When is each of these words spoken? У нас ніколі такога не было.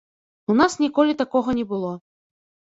У 0.53 0.55
нас 0.61 0.77
ніколі 0.83 1.13
такога 1.21 1.55
не 1.61 1.65
было. 1.75 1.93